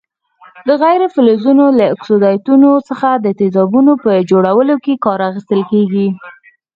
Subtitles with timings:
[0.67, 6.07] د غیر فلزونو له اکسایډونو څخه د تیزابونو په جوړولو کې کار اخیستل کیږي.